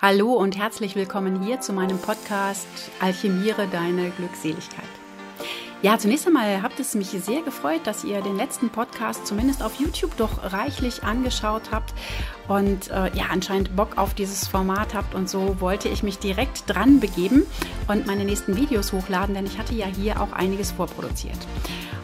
[0.00, 2.68] Hallo und herzlich willkommen hier zu meinem Podcast
[3.00, 4.84] Alchemiere deine Glückseligkeit.
[5.82, 9.80] Ja, zunächst einmal habt es mich sehr gefreut, dass ihr den letzten Podcast zumindest auf
[9.80, 11.94] YouTube doch reichlich angeschaut habt
[12.46, 16.62] und äh, ja, anscheinend Bock auf dieses Format habt und so wollte ich mich direkt
[16.68, 17.44] dran begeben
[17.88, 21.38] und meine nächsten Videos hochladen, denn ich hatte ja hier auch einiges vorproduziert.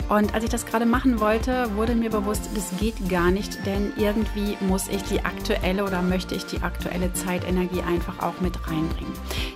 [0.09, 3.93] Und als ich das gerade machen wollte, wurde mir bewusst, das geht gar nicht, denn
[3.97, 9.13] irgendwie muss ich die aktuelle oder möchte ich die aktuelle Zeitenergie einfach auch mit reinbringen.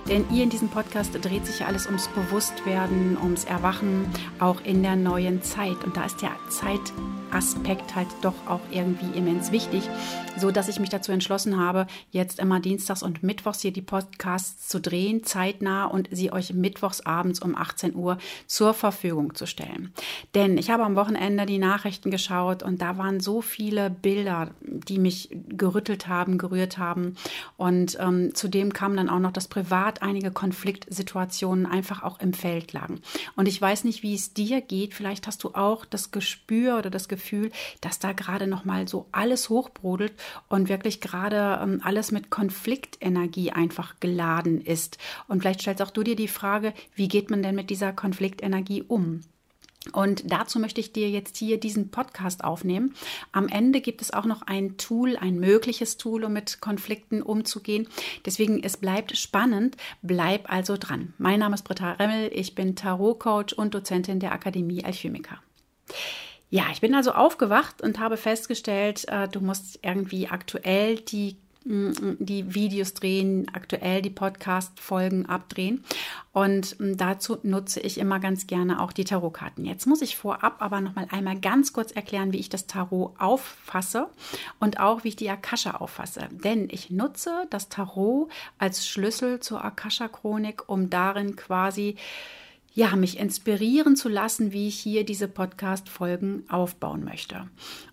[0.09, 4.07] Denn hier in diesem Podcast dreht sich ja alles ums Bewusstwerden, ums Erwachen,
[4.39, 5.83] auch in der neuen Zeit.
[5.83, 9.87] Und da ist der Zeitaspekt halt doch auch irgendwie immens wichtig,
[10.35, 14.67] so dass ich mich dazu entschlossen habe, jetzt immer dienstags und mittwochs hier die Podcasts
[14.67, 19.93] zu drehen, zeitnah und sie euch mittwochs abends um 18 Uhr zur Verfügung zu stellen.
[20.33, 24.97] Denn ich habe am Wochenende die Nachrichten geschaut und da waren so viele Bilder, die
[24.97, 27.15] mich gerüttelt haben, gerührt haben.
[27.57, 32.73] Und ähm, zudem kam dann auch noch, dass privat einige Konfliktsituationen einfach auch im Feld
[32.73, 33.01] lagen.
[33.35, 34.93] Und ich weiß nicht, wie es dir geht.
[34.93, 37.51] Vielleicht hast du auch das Gespür oder das Gefühl,
[37.81, 40.13] dass da gerade noch mal so alles hochbrodelt
[40.47, 44.97] und wirklich gerade ähm, alles mit Konfliktenergie einfach geladen ist.
[45.27, 48.83] Und vielleicht stellst auch du dir die Frage, wie geht man denn mit dieser Konfliktenergie
[48.83, 49.21] um?
[49.93, 52.93] Und dazu möchte ich dir jetzt hier diesen Podcast aufnehmen.
[53.31, 57.87] Am Ende gibt es auch noch ein Tool, ein mögliches Tool, um mit Konflikten umzugehen.
[58.25, 59.77] Deswegen, es bleibt spannend.
[60.01, 61.13] Bleib also dran.
[61.17, 62.29] Mein Name ist Britta Remmel.
[62.33, 65.41] Ich bin Tarot-Coach und Dozentin der Akademie Alchemica.
[66.49, 71.37] Ja, ich bin also aufgewacht und habe festgestellt, äh, du musst irgendwie aktuell die
[71.69, 75.83] die Videos drehen, aktuell die Podcast-Folgen abdrehen.
[76.33, 79.65] Und dazu nutze ich immer ganz gerne auch die Tarotkarten.
[79.65, 83.13] Jetzt muss ich vorab aber noch mal einmal ganz kurz erklären, wie ich das Tarot
[83.19, 84.09] auffasse
[84.59, 86.27] und auch wie ich die Akasha auffasse.
[86.31, 91.97] Denn ich nutze das Tarot als Schlüssel zur Akasha-Chronik, um darin quasi
[92.73, 97.47] ja, mich inspirieren zu lassen, wie ich hier diese Podcast-Folgen aufbauen möchte.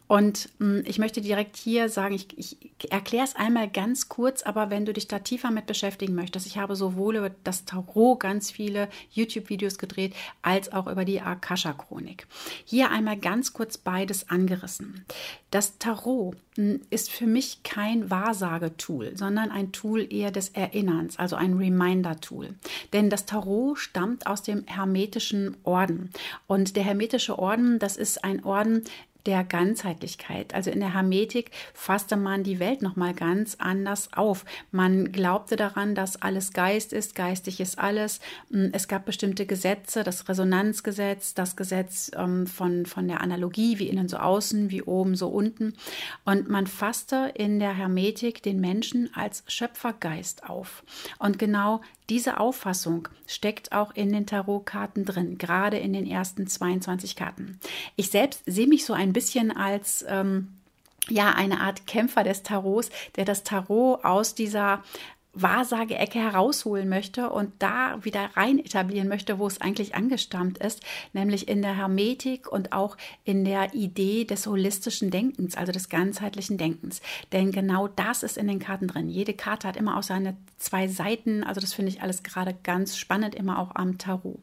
[0.08, 4.42] Und mh, hm, ich möchte direkt hier sagen, ich, ich erkläre es einmal ganz kurz,
[4.42, 8.20] aber wenn du dich da tiefer mit beschäftigen möchtest, ich habe sowohl über das Tarot
[8.20, 12.26] ganz viele YouTube-Videos gedreht, als auch über die Akasha-Chronik.
[12.64, 15.04] Hier einmal ganz kurz beides angerissen.
[15.50, 21.18] Das Tarot mh, hm, ist für mich kein Wahrsagetool, sondern ein Tool eher des Erinnerns,
[21.18, 22.54] also ein Reminder-Tool.
[22.92, 26.10] Denn das Tarot stammt aus dem hermetischen Orden.
[26.46, 28.84] Und der hermetische Orden, das ist ein Orden,
[29.26, 30.54] der Ganzheitlichkeit.
[30.54, 34.44] Also in der Hermetik fasste man die Welt nochmal ganz anders auf.
[34.70, 38.20] Man glaubte daran, dass alles Geist ist, geistig ist alles.
[38.50, 43.88] Mm, es gab bestimmte Gesetze, das Resonanzgesetz, das Gesetz ähm, von, von der Analogie, wie
[43.88, 45.74] innen so außen, wie oben so unten.
[46.24, 50.84] Und man fasste in der Hermetik den Menschen als Schöpfergeist auf.
[51.18, 57.16] Und genau diese Auffassung steckt auch in den Tarotkarten drin, gerade in den ersten 22
[57.16, 57.58] Karten.
[57.96, 60.48] Ich selbst sehe mich so ein bisschen als ähm,
[61.08, 64.82] ja, eine Art Kämpfer des Tarots, der das Tarot aus dieser
[65.36, 70.82] Wahrsageecke herausholen möchte und da wieder rein etablieren möchte, wo es eigentlich angestammt ist,
[71.12, 76.58] nämlich in der Hermetik und auch in der Idee des holistischen Denkens, also des ganzheitlichen
[76.58, 77.02] Denkens.
[77.32, 79.08] Denn genau das ist in den Karten drin.
[79.08, 82.96] Jede Karte hat immer auch seine zwei Seiten, also das finde ich alles gerade ganz
[82.96, 84.38] spannend, immer auch am Tarot.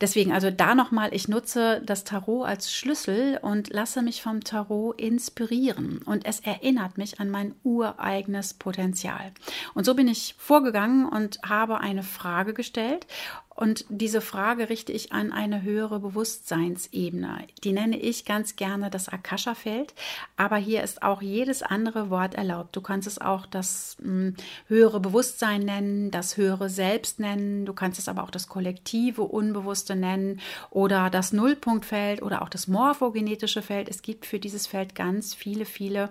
[0.00, 5.00] Deswegen also da nochmal, ich nutze das Tarot als Schlüssel und lasse mich vom Tarot
[5.00, 9.32] inspirieren und es erinnert mich an mein ureigenes Potenzial.
[9.74, 13.06] Und so bin ich vorgegangen und habe eine Frage gestellt
[13.54, 17.46] und diese Frage richte ich an eine höhere Bewusstseinsebene.
[17.64, 19.94] Die nenne ich ganz gerne das Akasha-Feld,
[20.36, 22.74] aber hier ist auch jedes andere Wort erlaubt.
[22.74, 24.36] Du kannst es auch das mh, hm,
[24.68, 29.96] höhere Bewusstsein nennen, das höhere Selbst nennen, du kannst es aber auch das kollektive Unbewusste
[29.96, 30.40] nennen
[30.70, 33.88] oder das Nullpunktfeld oder auch das morphogenetische Feld.
[33.88, 36.08] Es gibt für dieses Feld ganz viele, viele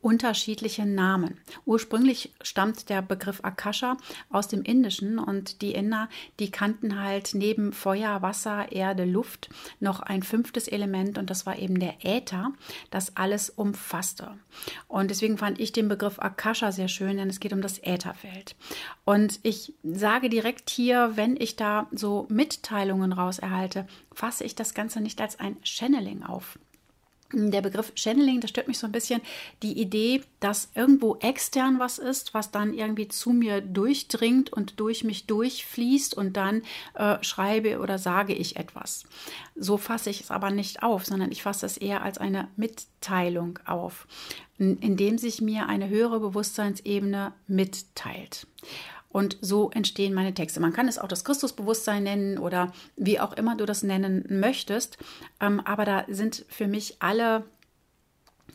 [0.00, 1.38] unterschiedliche Namen.
[1.66, 3.96] Ursprünglich stammt der Begriff Akasha
[4.30, 6.08] aus dem Indischen und die Inder,
[6.38, 11.58] die kannten halt neben Feuer, Wasser, Erde, Luft noch ein fünftes Element und das war
[11.58, 12.52] eben der Äther,
[12.90, 14.38] das alles umfasste.
[14.88, 18.56] Und deswegen fand ich den Begriff Akasha sehr schön, denn es geht um das Ätherfeld.
[19.04, 24.74] Und ich sage direkt hier, wenn ich da so Mitteilungen raus erhalte, fasse ich das
[24.74, 26.58] Ganze nicht als ein Channeling auf
[27.32, 29.20] der Begriff Channeling, das stört mich so ein bisschen.
[29.62, 35.04] Die Idee, dass irgendwo extern was ist, was dann irgendwie zu mir durchdringt und durch
[35.04, 36.62] mich durchfließt und dann
[36.94, 39.04] äh, schreibe oder sage ich etwas.
[39.56, 43.58] So fasse ich es aber nicht auf, sondern ich fasse es eher als eine Mitteilung
[43.64, 44.06] auf,
[44.58, 48.46] indem sich mir eine höhere Bewusstseinsebene mitteilt.
[49.10, 50.60] Und so entstehen meine Texte.
[50.60, 54.98] Man kann es auch das Christusbewusstsein nennen oder wie auch immer du das nennen möchtest.
[55.40, 57.44] Ähm, aber da sind für mich alle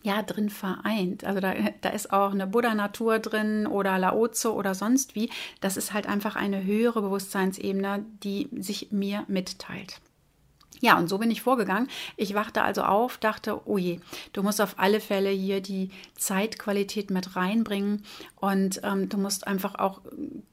[0.03, 1.25] ja drin vereint.
[1.25, 5.29] Also da, da ist auch eine Buddha-Natur drin oder Laoze oder sonst wie.
[5.59, 9.99] Das ist halt einfach eine höhere Bewusstseinsebene, die sich mir mitteilt.
[10.85, 11.89] Ja, und so bin ich vorgegangen.
[12.15, 14.01] Ich wachte also auf, dachte, oh je,
[14.33, 18.03] du musst auf alle Fälle hier die Zeitqualität mit reinbringen
[18.35, 20.01] und ähm, du musst einfach auch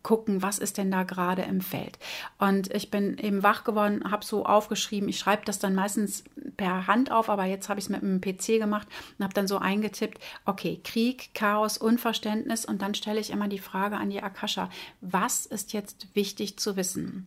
[0.03, 1.99] gucken, was ist denn da gerade im Feld.
[2.39, 6.25] Und ich bin eben wach geworden, habe so aufgeschrieben, ich schreibe das dann meistens
[6.57, 8.89] per Hand auf, aber jetzt habe ich es mit einem PC gemacht
[9.19, 13.59] und habe dann so eingetippt, okay, Krieg, Chaos, Unverständnis und dann stelle ich immer die
[13.59, 14.71] Frage an die Akasha,
[15.03, 17.27] was ist jetzt wichtig zu wissen?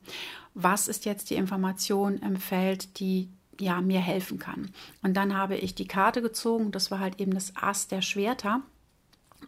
[0.55, 4.71] was ist jetzt die Information im Feld, die ja mir helfen kann.
[5.01, 8.61] Und dann habe ich die Karte gezogen, das war halt eben das Ass der Schwerter.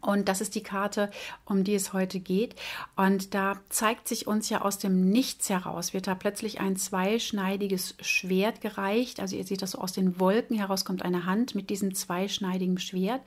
[0.01, 1.09] Und das ist die Karte,
[1.45, 2.55] um die es heute geht.
[2.95, 7.95] Und da zeigt sich uns ja aus dem Nichts heraus, wird da plötzlich ein zweischneidiges
[8.01, 9.19] Schwert gereicht.
[9.19, 12.77] Also ihr seht das so aus den Wolken heraus kommt eine Hand mit diesem zweischneidigen
[12.77, 13.21] Schwert.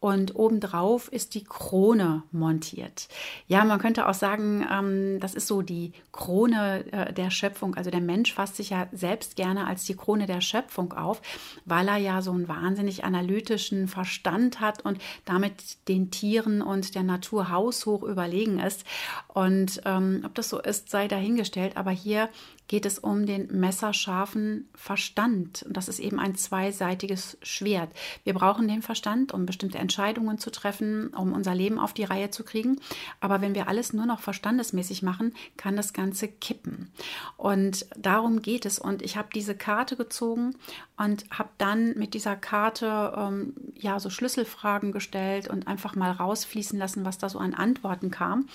[0.00, 3.08] Und obendrauf ist die Krone montiert.
[3.46, 7.74] Ja, man könnte auch sagen, ähm, das ist so die Krone äh, der Schöpfung.
[7.74, 11.22] Also der Mensch fasst sich ja selbst gerne als die Krone der Schöpfung auf,
[11.64, 17.02] weil er ja so einen wahnsinnig analytischen Verstand hat und damit den Tieren und der
[17.02, 18.84] Natur haushoch überlegen ist.
[19.26, 21.76] Und ähm, ob das so ist, sei dahingestellt.
[21.76, 22.28] Aber hier
[22.68, 25.64] geht es um den messerscharfen Verstand.
[25.66, 27.90] Und das ist eben ein zweiseitiges Schwert.
[28.24, 32.30] Wir brauchen den Verstand, um bestimmte Entscheidungen zu treffen, um unser Leben auf die Reihe
[32.30, 32.78] zu kriegen.
[33.20, 36.90] Aber wenn wir alles nur noch verstandesmäßig machen, kann das Ganze kippen.
[37.38, 38.78] Und darum geht es.
[38.78, 40.54] Und ich habe diese Karte gezogen
[40.98, 46.78] und habe dann mit dieser Karte ähm, ja so Schlüsselfragen gestellt und einfach mal rausfließen
[46.78, 48.46] lassen, was da so an Antworten kam.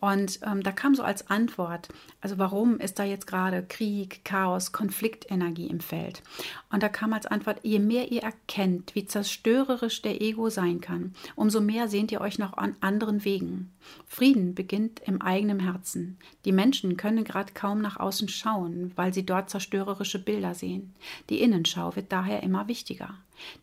[0.00, 1.88] Und ähm, da kam so als Antwort,
[2.20, 6.22] also warum ist da jetzt gerade Krieg, Chaos, Konfliktenergie im Feld.
[6.70, 11.14] Und da kam als Antwort, je mehr ihr erkennt, wie zerstörerisch der Ego sein kann,
[11.34, 13.72] umso mehr sehnt ihr euch noch an anderen Wegen.
[14.06, 16.18] Frieden beginnt im eigenen Herzen.
[16.44, 20.94] Die Menschen können gerade kaum nach außen schauen, weil sie dort zerstörerische Bilder sehen.
[21.30, 23.14] Die Innenschau wird daher immer wichtiger.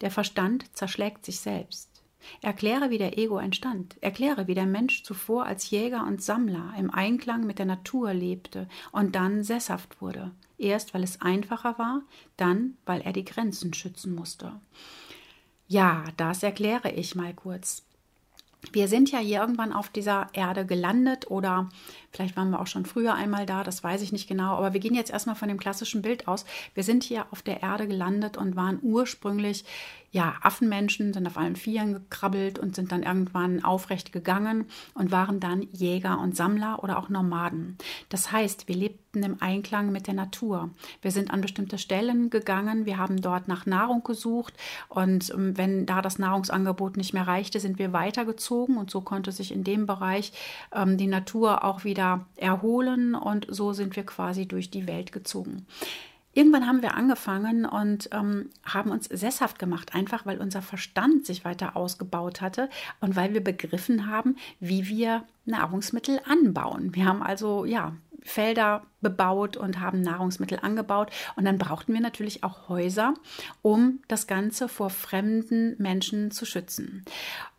[0.02, 1.95] Der Verstand zerschlägt sich selbst.
[2.42, 3.96] Erkläre, wie der Ego entstand.
[4.02, 8.68] Erkläre, wie der Mensch zuvor als Jäger und Sammler im Einklang mit der Natur lebte
[8.92, 10.32] und dann sesshaft wurde.
[10.58, 12.02] Erst weil es einfacher war,
[12.38, 14.54] dann weil er die Grenzen schützen musste.
[15.68, 17.84] Ja, das erkläre ich mal kurz.
[18.72, 21.70] Wir sind ja hier irgendwann auf dieser Erde gelandet oder
[22.12, 24.80] vielleicht waren wir auch schon früher einmal da, das weiß ich nicht genau, aber wir
[24.80, 26.46] gehen jetzt erstmal von dem klassischen Bild aus.
[26.74, 29.66] Wir sind hier auf der Erde gelandet und waren ursprünglich
[30.16, 34.64] ja, Affenmenschen sind auf allen Vieren gekrabbelt und sind dann irgendwann aufrecht gegangen
[34.94, 37.78] und waren dann Jäger und Sammler oder auch Nomaden.
[38.08, 40.70] Das heißt, wir lebten im Einklang mit der Natur.
[41.02, 44.54] Wir sind an bestimmte Stellen gegangen, wir haben dort nach Nahrung gesucht
[44.88, 49.34] und ähm, wenn da das Nahrungsangebot nicht mehr reichte, sind wir weitergezogen und so konnte
[49.34, 50.32] sich in dem Bereich
[50.74, 55.66] ähm, die Natur auch wieder erholen und so sind wir quasi durch die Welt gezogen.
[56.36, 61.46] Irgendwann haben wir angefangen und ähm, haben uns sesshaft gemacht, einfach weil unser Verstand sich
[61.46, 66.94] weiter ausgebaut hatte und weil wir begriffen haben, wie wir Nahrungsmittel anbauen.
[66.94, 67.94] Wir haben also ja
[68.26, 71.12] Felder bebaut und haben Nahrungsmittel angebaut.
[71.36, 73.14] Und dann brauchten wir natürlich auch Häuser,
[73.62, 77.06] um das Ganze vor fremden Menschen zu schützen.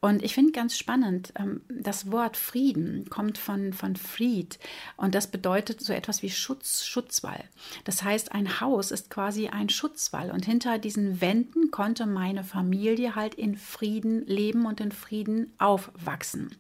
[0.01, 4.59] Und ich finde ganz spannend, ähm, das Wort Frieden kommt von, von Fried
[4.97, 7.45] und das bedeutet so etwas wie Schutz, Schutzwall.
[7.85, 13.15] Das heißt, ein Haus ist quasi ein Schutzwall und hinter diesen Wänden konnte meine Familie
[13.15, 16.57] halt in Frieden leben und in Frieden aufwachsen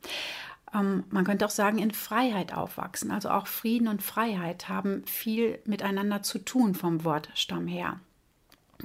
[0.76, 3.11] ähm, man könnte auch sagen, in Freiheit aufwachsen.
[3.11, 8.00] Also auch Frieden und Freiheit haben viel miteinander zu tun vom Wortstamm her.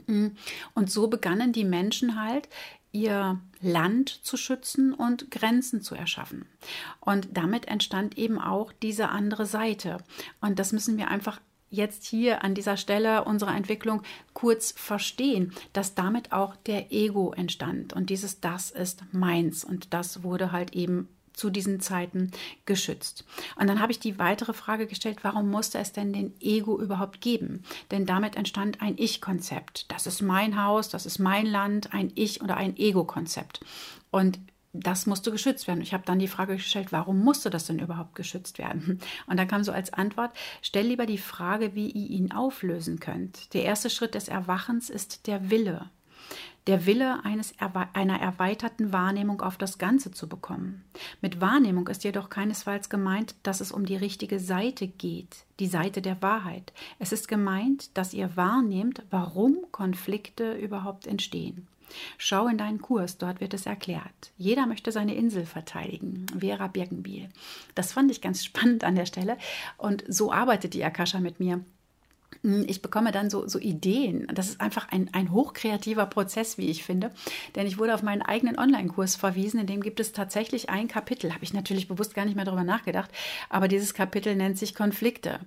[0.08, 0.28] Mm.
[0.74, 2.48] Und so begannen die Menschen halt
[2.94, 6.46] ihr Land zu schützen und Grenzen zu erschaffen.
[7.00, 9.98] Und damit entstand eben auch diese andere Seite.
[10.42, 15.96] Und das müssen wir einfach jetzt hier an dieser Stelle unserer Entwicklung kurz verstehen, dass
[15.96, 17.94] damit auch der Ego entstand.
[17.94, 19.64] Und dieses Das ist meins.
[19.64, 21.08] Und das wurde halt eben
[21.42, 22.30] zu diesen Zeiten
[22.68, 23.26] geschützt.
[23.56, 27.20] Und dann habe ich die weitere Frage gestellt, warum musste es denn den Ego überhaupt
[27.20, 27.64] geben?
[27.90, 29.92] Denn damit entstand ein Ich-Konzept.
[29.92, 33.62] Das ist mein Haus, das ist mein Land, ein Ich oder ein Ego-Konzept.
[34.12, 34.38] Und
[34.72, 35.82] das musste geschützt werden.
[35.82, 39.00] Ich habe dann die Frage gestellt, warum musste das denn überhaupt geschützt werden?
[39.26, 40.32] Und dann kam so als Antwort,
[40.62, 43.52] stell lieber die Frage, wie ihr ihn auflösen könnt.
[43.56, 45.90] Der erste Schritt des Erwachens ist der Wille.
[46.68, 47.56] Der Wille eines,
[47.94, 50.84] einer erweiterten Wahrnehmung auf das Ganze zu bekommen.
[51.20, 56.04] Mit Wahrnehmung ist jedoch keinesfalls gemeint, dass es um die richtige Seite geht, die Seite
[56.04, 56.72] der Wahrheit.
[57.00, 61.68] Es ist gemeint, dass ihr wahrnehmt, warum Konflikte überhaupt entstehen.
[62.18, 64.32] Schau in deinen Kurs, dort wird es erklärt.
[64.38, 66.26] Jeder möchte seine Insel verteidigen.
[66.38, 67.30] Vera Birkenbiel.
[67.76, 69.38] Das fand ich ganz spannend an der Stelle.
[69.78, 71.64] Und so arbeitet die Akasha mit mir.
[72.44, 74.28] Hm, ich bekomme dann so, so Ideen.
[74.34, 77.12] Das ist einfach ein, ein hochkreativer Prozess, wie ich finde.
[77.56, 81.34] Denn ich wurde auf meinen eigenen Online-Kurs verwiesen, in dem gibt es tatsächlich ein Kapitel.
[81.34, 83.12] Habe ich natürlich bewusst gar nicht mehr darüber nachgedacht.
[83.50, 85.40] Aber dieses Kapitel nennt sich Konflikte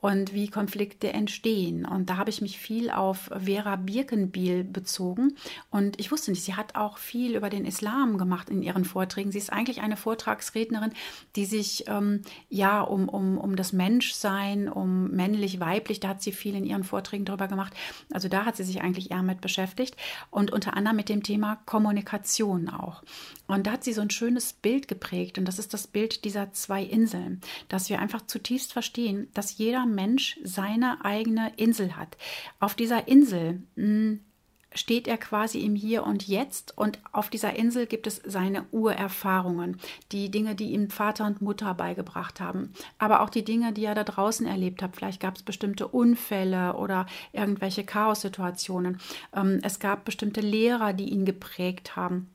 [0.00, 1.84] und wie Konflikte entstehen.
[1.84, 5.36] Und da habe ich mich viel auf Vera Birkenbiel bezogen.
[5.70, 9.30] Und ich wusste nicht, sie hat auch viel über den Islam gemacht in ihren Vorträgen.
[9.30, 10.92] Sie ist eigentlich eine Vortragsrednerin,
[11.36, 16.54] die sich ähm, ja um, um, um das Menschsein, um männlich-weiblich, da hat sie viel
[16.54, 17.72] in ihren Vorträgen drüber gemacht.
[18.12, 19.96] Also da hat sie sich eigentlich eher mit beschäftigt.
[20.30, 23.02] Und unter anderem mit dem Thema Kommunikation auch.
[23.46, 25.38] Und da hat sie so ein schönes Bild geprägt.
[25.38, 29.86] Und das ist das Bild dieser zwei Inseln, dass wir einfach zutiefst verstehen, dass jeder
[29.86, 32.16] Mensch seine eigene Insel hat.
[32.58, 34.20] Auf dieser Insel mh, hm,
[34.74, 39.78] steht er quasi im Hier und Jetzt und auf dieser Insel gibt es seine Urerfahrungen,
[40.12, 43.94] die Dinge, die ihm Vater und Mutter beigebracht haben, aber auch die Dinge, die er
[43.94, 44.96] da draußen erlebt hat.
[44.96, 49.00] Vielleicht gab es bestimmte Unfälle oder irgendwelche Chaossituationen.
[49.34, 52.28] Ähm, es gab bestimmte Lehrer, die ihn geprägt haben.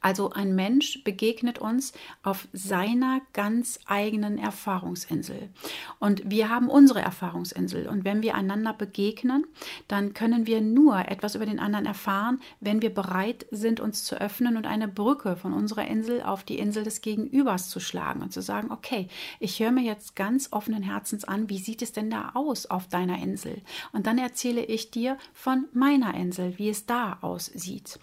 [0.00, 5.50] Also ein Mensch begegnet uns auf seiner ganz eigenen Erfahrungsinsel.
[5.98, 7.88] Und wir haben unsere Erfahrungsinsel.
[7.88, 9.46] Und wenn wir einander begegnen,
[9.88, 14.20] dann können wir nur etwas über den anderen erfahren, wenn wir bereit sind, uns zu
[14.20, 18.32] öffnen und eine Brücke von unserer Insel auf die Insel des Gegenübers zu schlagen und
[18.32, 19.08] zu sagen, okay,
[19.40, 22.88] ich höre mir jetzt ganz offenen Herzens an, wie sieht es denn da aus auf
[22.88, 23.62] deiner Insel?
[23.92, 27.98] Und dann erzähle ich dir von meiner Insel, wie es da aussieht.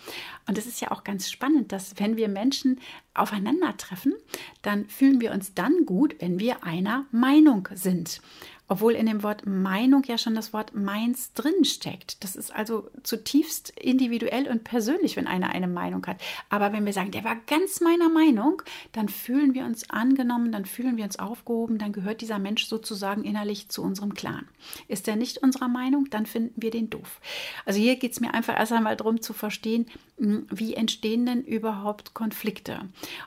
[0.48, 2.80] Und es ist ja auch ganz spannend, dass wenn wir Menschen
[3.14, 4.14] aufeinandertreffen,
[4.62, 8.22] dann fühlen wir uns dann gut, wenn wir einer Meinung sind.
[8.70, 12.24] Obwohl in dem Wort Meinung ja schon das Wort meins drin steckt.
[12.24, 16.22] Das ist also zutiefst individuell und persönlich, wenn einer eine Meinung hat.
[16.50, 18.62] Aber wenn wir sagen, der war ganz meiner Meinung,
[18.92, 23.24] dann fühlen wir uns angenommen, dann fühlen wir uns aufgehoben, dann gehört dieser Mensch sozusagen
[23.24, 24.48] innerlich zu unserem Clan.
[24.88, 27.20] Ist er nicht unserer Meinung, dann finden wir den doof.
[27.66, 29.88] Also hier geht es mir einfach erst einmal darum zu verstehen,
[30.20, 32.82] hm, wie entstehen denn überhaupt Konflikte?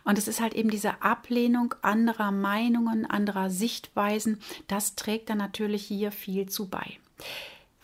[0.05, 5.85] Und es ist halt eben diese Ablehnung anderer Meinungen, anderer Sichtweisen, das trägt dann natürlich
[5.85, 6.99] hier viel zu bei.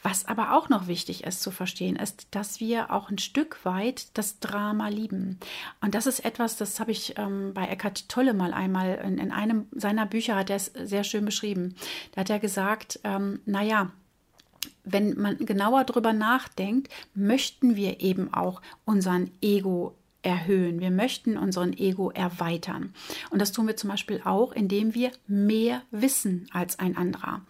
[0.02, 4.16] Was aber auch noch wichtig ist zu verstehen, ist, dass wir auch ein Stück weit
[4.16, 5.40] das Drama lieben.
[5.80, 9.32] Und das ist etwas, das habe ich ähm, bei Eckhart Tolle mal einmal in, in,
[9.32, 11.74] einem seiner Bücher hat er es sehr schön beschrieben.
[12.12, 13.90] Da hat er gesagt, ähm, naja,
[14.84, 20.80] wenn man genauer drüber nachdenkt, möchten wir eben auch unseren Ego erhöhen.
[20.80, 22.92] Wir möchten unseren Ego erweitern.
[23.30, 27.42] Und das tun wir zum Beispiel auch, indem wir mehr wissen als ein anderer.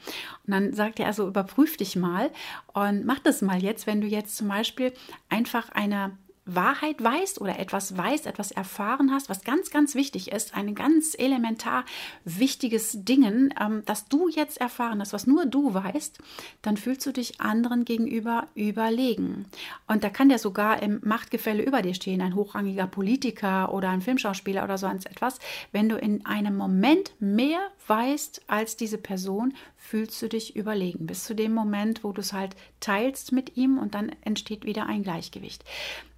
[0.47, 2.31] Und dann sagt er also, überprüf dich mal
[2.73, 4.93] und mach das mal jetzt, wenn du jetzt zum Beispiel
[5.29, 6.17] einfach eine
[6.55, 11.15] Wahrheit weißt oder etwas weißt, etwas erfahren hast, was ganz, ganz wichtig ist, ein ganz
[11.19, 11.85] elementar
[12.25, 16.19] wichtiges Ding, ähm, das du jetzt erfahren hast, was nur du weißt,
[16.63, 19.47] dann fühlst du dich anderen gegenüber überlegen.
[19.87, 24.03] Und da kann der sogar im Machtgefälle über dir stehen, ein hochrangiger Politiker oder ein
[24.03, 25.39] Filmschauspieler oder sonst etwas.
[25.73, 29.55] Wenn du in einem Moment mehr weißt als diese Person,
[29.89, 31.07] fühlst du dich überlegen.
[31.07, 34.85] Bis zu dem Moment, wo du es halt teilst mit ihm und dann entsteht wieder
[34.85, 35.65] ein Gleichgewicht.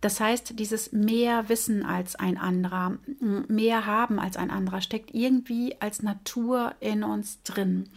[0.01, 5.77] Das heißt, dieses mehr Wissen als ein anderer, mehr haben als ein anderer, steckt irgendwie
[5.81, 7.89] als Natur in uns drin.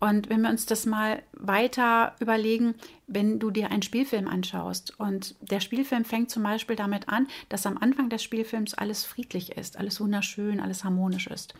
[0.00, 2.74] Und wenn wir uns das mal weiter überlegen,
[3.08, 7.66] wenn du dir einen Spielfilm anschaust und der Spielfilm fängt zum Beispiel damit an, dass
[7.66, 11.54] am Anfang des Spielfilms alles friedlich ist, alles wunderschön, alles harmonisch ist.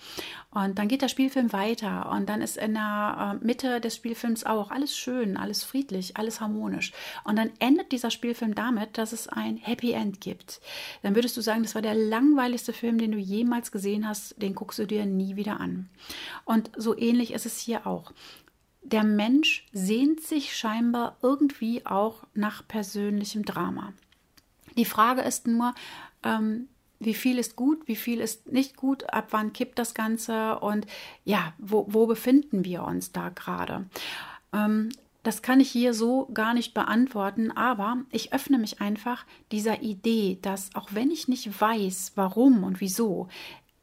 [0.50, 4.44] Und dann geht der Spielfilm weiter und dann ist in der äh, Mitte des Spielfilms
[4.44, 6.92] auch alles schön, alles friedlich, alles harmonisch.
[7.24, 10.60] Und dann endet dieser Spielfilm damit, dass es ein Happy End gibt.
[11.02, 14.54] Dann würdest du sagen, das war der langweiligste Film, den du jemals gesehen hast, den
[14.54, 15.88] guckst du dir nie wieder an.
[16.44, 18.12] Und so ähnlich ist es hier auch
[18.82, 23.92] der Mensch sehnt sich scheinbar irgendwie auch nach persönlichem Drama.
[24.76, 25.74] Die Frage ist nur,
[26.22, 26.68] ähm,
[27.00, 30.86] wie viel ist gut, wie viel ist nicht gut, ab wann kippt das Ganze und
[31.24, 33.86] ja, wo, wo befinden wir uns da gerade?
[34.52, 34.90] Ähm,
[35.22, 40.38] das kann ich hier so gar nicht beantworten, aber ich öffne mich einfach dieser Idee,
[40.40, 43.28] dass auch wenn ich nicht weiß, warum und wieso,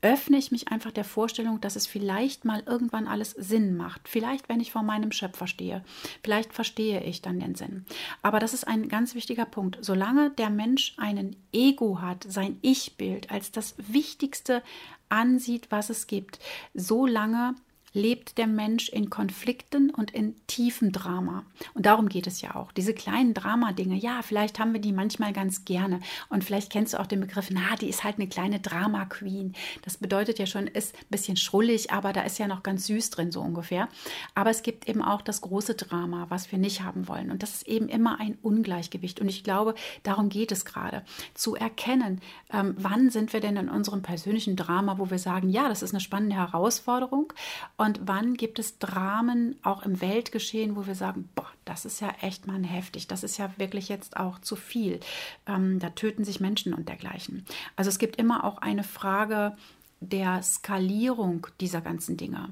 [0.05, 4.07] öffne ich mich einfach der Vorstellung, dass es vielleicht mal irgendwann alles Sinn macht.
[4.07, 5.83] Vielleicht, wenn ich vor meinem Schöpfer stehe.
[6.23, 7.85] Vielleicht verstehe ich dann den Sinn.
[8.21, 9.79] Aber das ist ein ganz wichtiger Punkt.
[9.81, 14.61] Solange der Mensch einen Ego hat, sein Ich-Bild als das Wichtigste
[15.09, 16.37] ansieht, was es gibt,
[16.75, 17.55] solange
[17.95, 21.45] lebt der Mensch in Konflikten und in tiefem Drama.
[21.73, 22.71] Und darum geht es ja auch.
[22.73, 26.01] Diese kleinen Drama-Dinge, ja, vielleicht haben wir die manchmal ganz gerne.
[26.29, 29.55] Und vielleicht kennst du auch den Begriff, na, die ist halt eine kleine Drama-Queen.
[29.83, 33.11] Das bedeutet ja schon, ist ein bisschen schrullig, aber da ist ja noch ganz süß
[33.11, 33.87] drin, so ungefähr.
[34.35, 37.31] Aber es gibt eben auch das große Drama, was wir nicht haben wollen.
[37.31, 39.21] Und das ist eben immer ein Ungleichgewicht.
[39.21, 39.73] Und ich glaube,
[40.03, 41.03] darum geht es gerade.
[41.33, 42.19] Zu erkennen,
[42.51, 45.93] ähm, wann sind wir denn in unserem persönlichen Drama, wo wir sagen, ja, das ist
[45.93, 47.31] eine spannende Herausforderung.
[47.77, 52.01] Und und wann gibt es Dramen auch im Weltgeschehen, wo wir sagen, boah, das ist
[52.01, 54.99] ja echt mal heftig, das ist ja wirklich jetzt auch zu viel.
[55.45, 57.45] Ähm, da töten sich Menschen und dergleichen.
[57.75, 59.55] Also es gibt immer auch eine Frage
[59.99, 62.49] der Skalierung dieser ganzen Dinge.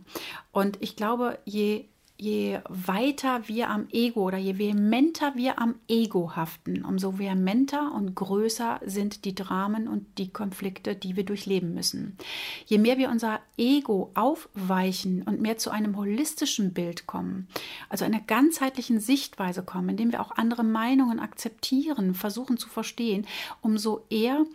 [0.52, 1.86] Und ich glaube, je
[2.24, 8.16] je weiter wir am Ego oder je vehementer wir am Ego haften, umso vehementer und
[8.16, 12.18] größer sind die Dramen und die Konflikte, die wir durchleben müssen.
[12.66, 17.50] Je mehr wir unser Ego aufweichen und mehr zu einem holistischen Bild kommen,
[17.90, 23.28] also einer ganzheitlichen Sichtweise kommen, indem wir auch andere Meinungen akzeptieren, versuchen zu verstehen,
[23.60, 24.46] umso eher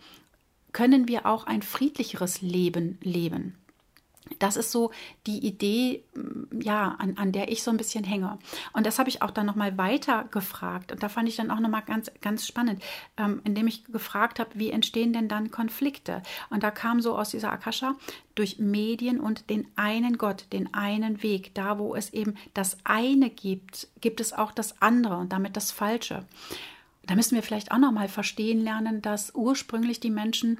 [0.71, 3.58] können wir auch ein friedlicheres Leben leben.
[4.37, 4.91] Das ist so
[5.25, 8.37] die Idee, mm, ja, an, an der ich so ein bisschen hänge.
[8.73, 10.91] Und das habe ich auch dann nochmal weiter gefragt.
[10.91, 12.81] Und da fand ich dann auch nochmal ganz, ganz spannend,
[13.17, 16.21] ähm, indem ich gefragt habe, wie entstehen denn dann Konflikte?
[16.49, 17.95] Und da kam so aus dieser Akasha
[18.35, 21.53] durch Medien und den einen Gott, den einen Weg.
[21.55, 25.71] Da, wo es eben das eine gibt, gibt es auch das andere und damit das
[25.71, 26.25] Falsche.
[27.09, 30.59] Da müssen wir vielleicht auch nochmal verstehen lernen, dass ursprünglich die Menschen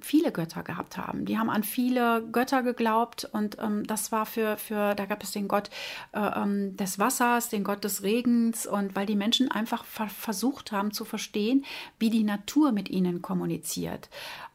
[0.00, 1.26] viele Götter gehabt haben.
[1.26, 5.30] Die haben an viele Götter geglaubt und ähm, das war für, für, da gab es
[5.30, 5.70] den Gott
[6.12, 10.72] äh, ähm, des Wassers, den Gott des Regens und weil die Menschen einfach ver versucht
[10.72, 11.64] haben zu verstehen,
[12.00, 14.08] wie die Natur mit ihnen kommuniziert.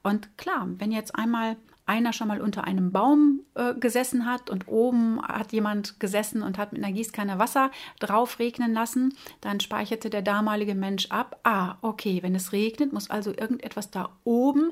[0.03, 4.67] Und klar, wenn jetzt einmal einer schon mal unter einem Baum äh, gesessen hat und
[4.67, 10.09] oben hat jemand gesessen und hat mit einer Gießkanne Wasser drauf regnen lassen, dann speicherte
[10.09, 14.71] der damalige Mensch ab, ah, okay, wenn es regnet, muss also irgendetwas da oben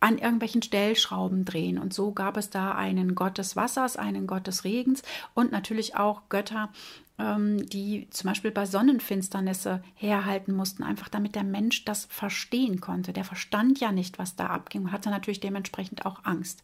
[0.00, 1.78] an irgendwelchen Stellschrauben drehen.
[1.78, 5.02] Und so gab es da einen Gott des Wassers, einen Gott des Regens
[5.34, 6.70] und natürlich auch Götter,
[7.18, 13.12] die zum Beispiel bei Sonnenfinsternisse herhalten mussten, einfach damit der Mensch das verstehen konnte.
[13.12, 16.62] Der verstand ja nicht, was da abging und hatte natürlich dementsprechend auch Angst.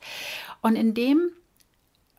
[0.61, 1.31] Und in dem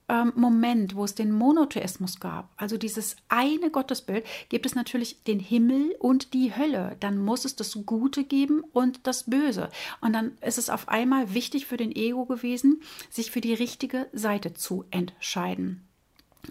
[0.10, 5.40] ähm, Moment, wo es den Monotheismus gab, also dieses eine Gottesbild, gibt es natürlich den
[5.40, 6.98] Himmel und die Hölle.
[7.00, 9.70] Dann muss es das Gute geben und das Böse.
[10.02, 14.08] Und dann ist es auf einmal wichtig für den Ego gewesen, sich für die richtige
[14.12, 15.88] Seite zu entscheiden.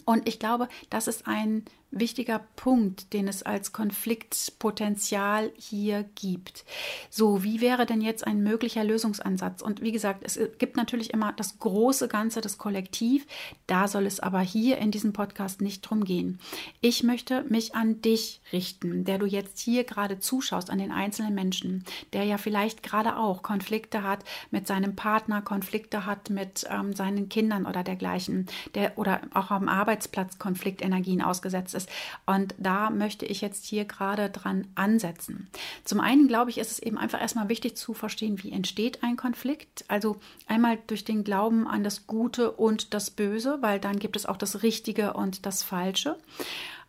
[0.05, 6.65] Und ich glaube, das ist ein wichtiger Punkt, den es als Konfliktpotenzial hier gibt.
[7.11, 9.63] So, wie wäre denn jetzt ein möglicher Lösungsansatz?
[9.63, 13.27] Und wie gesagt, es gibt natürlich immer das große Ganze, das Kollektiv.
[13.67, 16.41] Da soll es aber hier in diesem Podcast nicht drum gehen.
[16.81, 21.35] Ich möchte mich an dich richten, der du jetzt hier gerade zuschaust, an den einzelnen
[21.35, 26.95] Menschen, der ja vielleicht gerade auch Konflikte hat mit seinem Partner, Konflikte hat mit ähm,
[26.95, 31.91] seinen Kindern oder dergleichen, der oder auch am Arbeitsplatz Konfliktenergien ausgesetzt ist ist.
[32.27, 35.49] Und da möchte ich jetzt hier gerade dran ansetzen.
[35.85, 39.17] Zum einen glaube ich, ist es eben einfach erstmal wichtig zu verstehen, wie entsteht ein
[39.17, 39.85] Konflikt.
[39.89, 40.17] Also
[40.47, 44.37] einmal durch den Glauben an das Gute und das Böse, weil dann gibt es auch
[44.37, 46.19] das Richtige und das Falsche.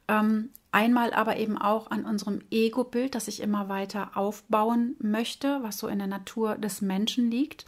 [0.08, 5.78] Ähm, einmal aber eben auch an unserem Ego-Bild, das ich immer weiter aufbauen möchte, was
[5.78, 7.66] so in der Natur des Menschen liegt.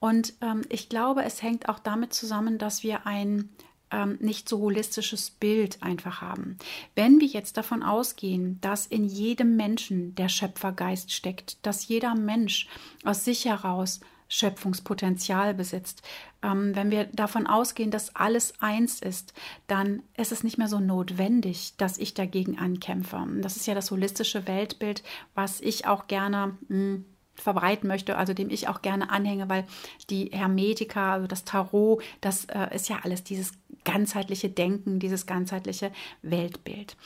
[0.00, 3.50] Und ähm, ich glaube, es hängt auch damit zusammen, dass wir ein
[3.92, 6.56] ähm, nicht so holistisches Bild einfach haben.
[6.94, 12.68] Wenn wir jetzt davon ausgehen, dass in jedem Menschen der Schöpfergeist steckt, dass jeder Mensch
[13.04, 14.00] aus sich heraus
[14.32, 16.00] Schöpfungspotenzial besitzt.
[16.42, 19.34] Ähm, wenn wir davon ausgehen, dass alles eins ist,
[19.66, 23.22] dann ist es nicht mehr so notwendig, dass ich dagegen ankämpfe.
[23.42, 25.02] Das ist ja das holistische Weltbild,
[25.34, 29.64] was ich auch gerne mh, hm, verbreiten möchte, also dem ich auch gerne anhänge, weil
[30.10, 33.52] die Hermetika, also das Tarot, das äh, ist ja alles dieses
[33.84, 35.92] ganzheitliche Denken, dieses ganzheitliche
[36.22, 36.96] Weltbild.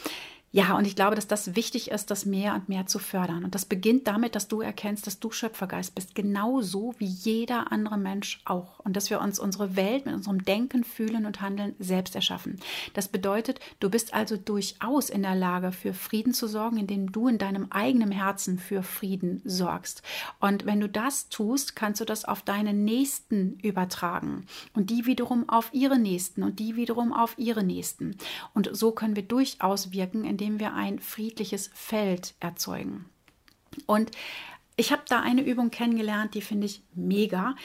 [0.52, 3.44] Ja, und ich glaube, dass das wichtig ist, das mehr und mehr zu fördern.
[3.44, 7.98] Und das beginnt damit, dass du erkennst, dass du Schöpfergeist bist, genauso wie jeder andere
[7.98, 8.78] Mensch auch.
[8.78, 12.60] Und dass wir uns unsere Welt mit unserem Denken, Fühlen und Handeln selbst erschaffen.
[12.94, 17.28] Das bedeutet, du bist also durchaus in der Lage, für Frieden zu sorgen, indem du
[17.28, 20.02] in deinem eigenen Herzen für Frieden sorgst.
[20.40, 24.46] Und wenn du das tust, kannst du das auf deine Nächsten übertragen.
[24.74, 28.16] Und die wiederum auf ihre Nächsten und die wiederum auf ihre Nächsten.
[28.54, 33.06] Und so können wir durchaus wirken, indem wir ein friedliches Feld erzeugen.
[33.86, 34.10] Und
[34.76, 37.56] ich habe da eine Übung kennengelernt, die finde ich mega.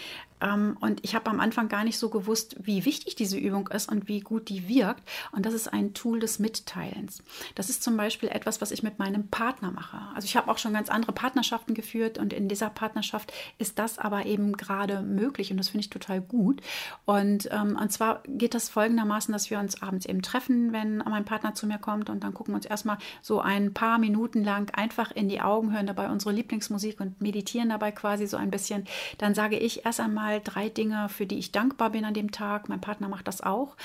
[0.42, 3.92] Ähm, und ich habe am Anfang gar nicht so gewusst, wie wichtig diese Übung ist
[3.92, 5.04] und wie gut die wirkt.
[5.32, 7.24] Und das ist ein Tool des Mitteilens.
[7.56, 10.00] Das ist zum Beispiel etwas, was ich mit meinem Partner mache.
[10.16, 14.00] Also ich habe auch schon ganz andere Partnerschaften geführt und in dieser Partnerschaft ist das
[14.00, 16.62] aber eben gerade möglich und das finde ich total gut.
[17.06, 21.26] Und, ähm, und zwar geht das folgendermaßen, dass wir uns abends eben treffen, wenn mein
[21.26, 24.72] Partner zu mir kommt und dann gucken wir uns erstmal so ein paar Minuten lang
[24.74, 28.86] einfach in die Augen, hören dabei unsere Lieblingsmusik und meditieren dabei quasi so ein bisschen.
[29.18, 32.32] Dann sage ich erst einmal, mal drei Dinge, für die ich dankbar bin an dem
[32.32, 32.70] Tag.
[32.70, 33.76] Mein Partner macht das auch.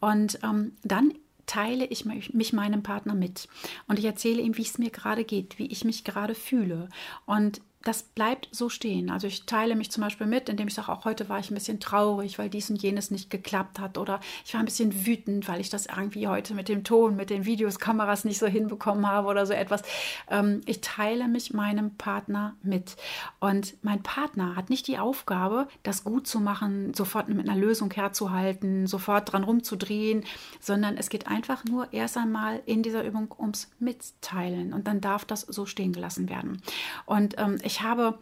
[0.00, 1.12] Und ähm, dann
[1.46, 3.48] teile ich mich meinem Partner mit
[3.86, 6.88] und ich erzähle ihm, wie es mir gerade geht, wie ich mich gerade fühle.
[7.24, 9.10] Und das bleibt so stehen.
[9.10, 11.54] Also ich teile mich zum Beispiel mit, indem ich sage, auch heute war ich ein
[11.54, 13.96] bisschen traurig, weil dies und jenes nicht geklappt hat.
[13.96, 17.30] Oder ich war ein bisschen wütend, weil ich das irgendwie heute mit dem Ton, mit
[17.30, 19.82] den Videos, Kameras nicht so hinbekommen habe oder so etwas.
[20.28, 22.96] Ähm, ich teile mich meinem Partner mit.
[23.38, 27.92] Und mein Partner hat nicht die Aufgabe, das gut zu machen, sofort mit einer Lösung
[27.92, 30.24] herzuhalten, sofort dran rumzudrehen,
[30.58, 34.72] sondern es geht einfach nur erst einmal in dieser Übung ums Mitteilen.
[34.72, 36.60] Und dann darf das so stehen gelassen werden.
[37.04, 38.18] Und ähm, ich ich habe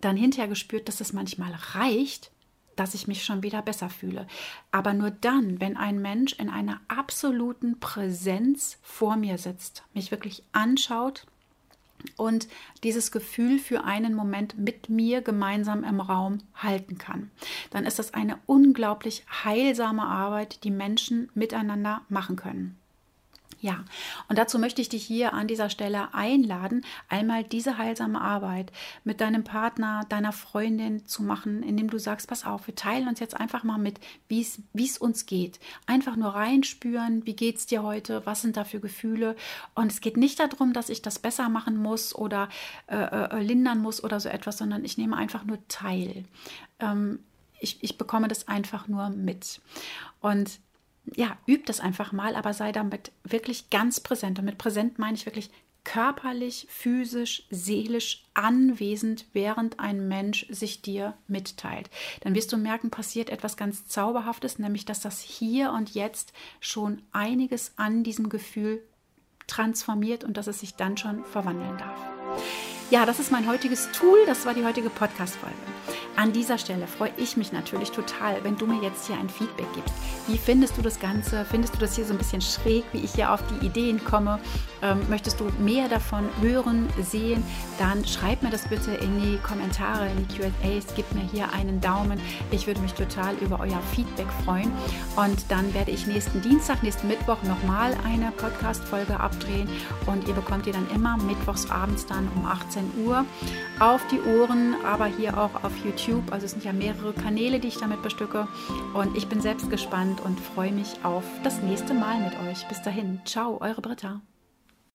[0.00, 2.32] dann hinterher gespürt, dass es manchmal reicht,
[2.74, 4.26] dass ich mich schon wieder besser fühle.
[4.72, 10.42] Aber nur dann, wenn ein Mensch in einer absoluten Präsenz vor mir sitzt, mich wirklich
[10.50, 11.24] anschaut
[12.16, 12.48] und
[12.82, 17.30] dieses Gefühl für einen Moment mit mir gemeinsam im Raum halten kann,
[17.70, 22.76] dann ist das eine unglaublich heilsame Arbeit, die Menschen miteinander machen können.
[23.60, 23.84] Ja,
[24.28, 28.70] und dazu möchte ich dich hier an dieser Stelle einladen, einmal diese heilsame Arbeit
[29.02, 33.18] mit deinem Partner, deiner Freundin zu machen, indem du sagst, pass auf, wir teilen uns
[33.18, 34.42] jetzt einfach mal mit, wie
[34.74, 35.58] es uns geht.
[35.86, 39.36] Einfach nur reinspüren, wie geht es dir heute, was sind da für Gefühle.
[39.74, 42.50] Und es geht nicht darum, dass ich das besser machen muss oder
[42.88, 46.24] äh, äh, lindern muss oder so etwas, sondern ich nehme einfach nur teil.
[46.78, 47.20] Ähm,
[47.58, 49.60] ich, ich bekomme das einfach nur mit.
[50.20, 50.60] Und
[51.14, 54.38] ja, üb das einfach mal, aber sei damit wirklich ganz präsent.
[54.38, 55.50] Und mit präsent meine ich wirklich
[55.84, 61.90] körperlich, physisch, seelisch anwesend, während ein Mensch sich dir mitteilt.
[62.20, 67.02] Dann wirst du merken, passiert etwas ganz Zauberhaftes, nämlich dass das hier und jetzt schon
[67.12, 68.82] einiges an diesem Gefühl
[69.46, 72.00] transformiert und dass es sich dann schon verwandeln darf.
[72.88, 75.56] Ja, das ist mein heutiges Tool, das war die heutige Podcast-Folge.
[76.14, 79.66] An dieser Stelle freue ich mich natürlich total, wenn du mir jetzt hier ein Feedback
[79.74, 79.92] gibst.
[80.28, 81.44] Wie findest du das Ganze?
[81.44, 84.38] Findest du das hier so ein bisschen schräg, wie ich hier auf die Ideen komme?
[84.82, 87.44] Ähm, möchtest du mehr davon hören, sehen?
[87.78, 90.86] Dann schreib mir das bitte in die Kommentare, in die QAs.
[90.94, 92.20] Gib mir hier einen Daumen.
[92.50, 94.72] Ich würde mich total über euer Feedback freuen.
[95.16, 99.68] Und dann werde ich nächsten Dienstag, nächsten Mittwoch nochmal eine Podcast-Folge abdrehen.
[100.06, 103.24] Und ihr bekommt ihr dann immer mittwochs abends dann um 18 Uhr
[103.80, 106.32] auf die Ohren, aber hier auch auf YouTube YouTube.
[106.32, 108.48] Also es sind ja mehrere Kanäle, die ich damit bestücke.
[108.94, 112.66] Und ich bin selbst gespannt und freue mich auf das nächste Mal mit euch.
[112.68, 114.20] Bis dahin, ciao, eure Britta.